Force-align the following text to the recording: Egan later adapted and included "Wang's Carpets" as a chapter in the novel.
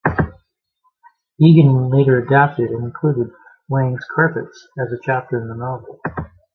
Egan 1.39 1.91
later 1.91 2.17
adapted 2.17 2.71
and 2.71 2.83
included 2.85 3.29
"Wang's 3.69 4.03
Carpets" 4.15 4.67
as 4.79 4.91
a 4.91 4.97
chapter 5.03 5.39
in 5.39 5.47
the 5.47 5.53
novel. 5.53 6.01